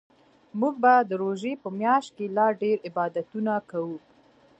[0.59, 3.97] موږ به د روژې په میاشت کې لا ډیرعبادتونه کوو